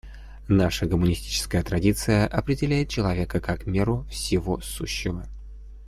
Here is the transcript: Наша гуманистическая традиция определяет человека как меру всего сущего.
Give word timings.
Наша 0.47 0.87
гуманистическая 0.87 1.61
традиция 1.61 2.25
определяет 2.25 2.89
человека 2.89 3.39
как 3.39 3.67
меру 3.67 4.03
всего 4.09 4.59
сущего. 4.59 5.27